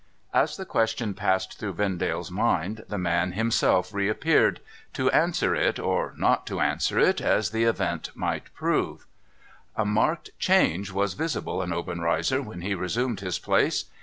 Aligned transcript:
As 0.33 0.57
the 0.57 0.65
question 0.65 1.13
passed 1.13 1.59
through 1.59 1.73
Vendale's 1.73 2.31
mind, 2.31 2.85
the 2.89 2.97
man 2.97 3.33
himself 3.33 3.93
reappeared— 3.93 4.59
to 4.95 5.11
answer 5.11 5.53
it, 5.53 5.77
or 5.77 6.15
not 6.17 6.47
to 6.47 6.59
answer 6.59 6.97
it, 6.97 7.21
as 7.21 7.51
the 7.51 7.65
event 7.65 8.09
might 8.15 8.51
prove. 8.55 9.05
A 9.75 9.85
marked 9.85 10.31
change 10.39 10.91
was 10.91 11.13
visible 11.13 11.61
in 11.61 11.71
Obenreizer 11.71 12.41
when 12.41 12.61
he 12.61 12.73
resumed 12.73 13.19
his 13.19 13.37
place. 13.37 13.85